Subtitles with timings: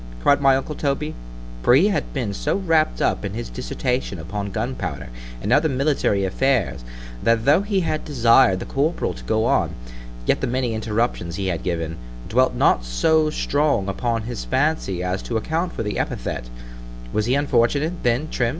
[0.23, 1.13] cried my uncle Toby,
[1.61, 5.09] for he had been so wrapt up in his dissertation upon gun powder,
[5.43, 6.83] and other military affairs,
[7.21, 9.75] that tho' he had desired the corporal to go on,
[10.25, 15.21] yet the many interruptions he had given, dwelt not so strong upon his fancy as
[15.21, 18.49] to account for the epithet——Was he unfortunate, then, _Trim?